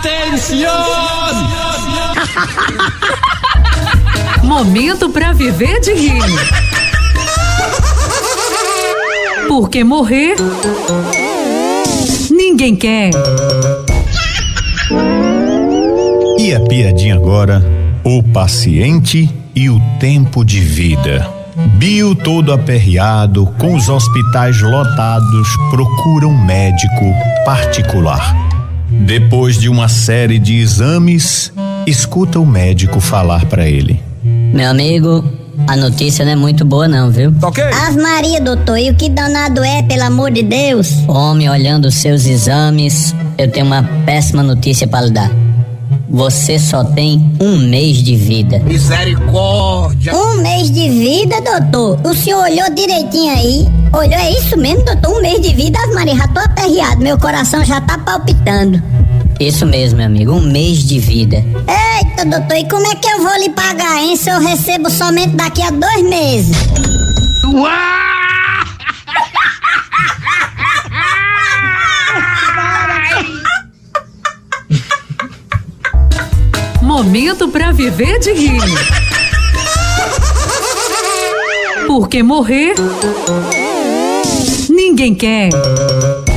[0.00, 0.66] Atenção!
[4.42, 6.22] Momento para viver de rir.
[9.46, 10.36] Porque morrer
[12.30, 13.10] ninguém quer.
[16.38, 17.62] E a piadinha agora?
[18.02, 21.30] O paciente e o tempo de vida.
[21.74, 27.04] Bio todo aperreado, com os hospitais lotados, procura um médico
[27.44, 28.49] particular.
[28.90, 31.52] Depois de uma série de exames,
[31.86, 35.24] escuta o médico falar para ele: Meu amigo,
[35.68, 37.32] a notícia não é muito boa não, viu?
[37.42, 37.62] Ok.
[37.62, 40.92] As Maria, doutor, e o que danado é, pelo amor de Deus?
[41.06, 45.30] Homem, olhando os seus exames, eu tenho uma péssima notícia para lhe dar.
[46.08, 48.58] Você só tem um mês de vida.
[48.58, 50.12] Misericórdia.
[50.12, 52.00] Um mês de vida, doutor?
[52.04, 53.68] O senhor olhou direitinho aí?
[53.92, 55.16] Olhou, é isso mesmo, doutor?
[55.16, 55.19] Um
[55.62, 58.82] vida, Maria, já tô aperreado, meu coração já tá palpitando.
[59.38, 61.44] Isso mesmo, meu amigo, um mês de vida.
[61.68, 65.36] Eita, doutor, e como é que eu vou lhe pagar, hein, se eu recebo somente
[65.36, 66.56] daqui a dois meses?
[76.80, 78.62] Momento para viver de rir.
[81.86, 82.74] Porque morrer
[85.00, 86.29] ninguém quer.